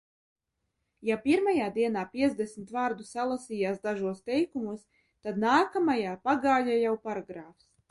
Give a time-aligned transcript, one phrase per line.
[1.09, 4.89] Ja pirmajā dienā piecdesmit vārdu salasījās dažos teikumos,
[5.29, 7.73] tad nākamajā pagāja jau paragrāfs.